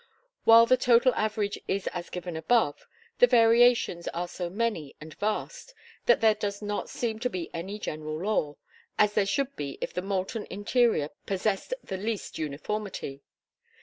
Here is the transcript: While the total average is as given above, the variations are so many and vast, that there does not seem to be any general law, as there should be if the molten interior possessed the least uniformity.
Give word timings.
While 0.45 0.65
the 0.65 0.77
total 0.77 1.13
average 1.13 1.59
is 1.67 1.85
as 1.93 2.09
given 2.09 2.35
above, 2.35 2.87
the 3.19 3.27
variations 3.27 4.07
are 4.07 4.27
so 4.27 4.49
many 4.49 4.95
and 4.99 5.13
vast, 5.13 5.75
that 6.07 6.21
there 6.21 6.33
does 6.33 6.59
not 6.59 6.89
seem 6.89 7.19
to 7.19 7.29
be 7.29 7.51
any 7.53 7.77
general 7.77 8.19
law, 8.19 8.55
as 8.97 9.13
there 9.13 9.27
should 9.27 9.55
be 9.55 9.77
if 9.79 9.93
the 9.93 10.01
molten 10.01 10.47
interior 10.49 11.09
possessed 11.27 11.75
the 11.83 11.97
least 11.97 12.39
uniformity. 12.39 13.21